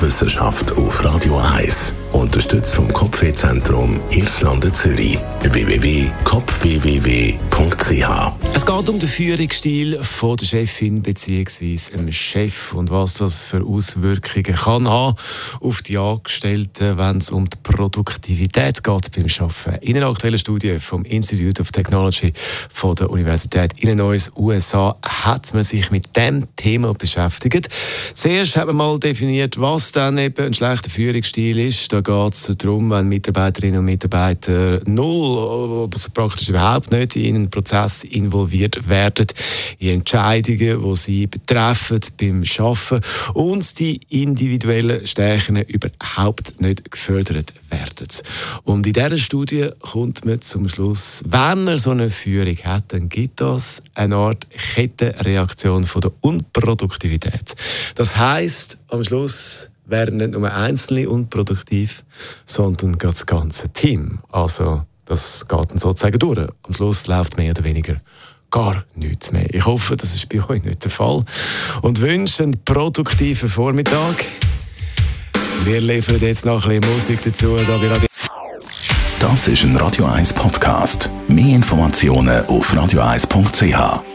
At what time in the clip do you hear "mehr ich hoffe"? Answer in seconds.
69.32-69.96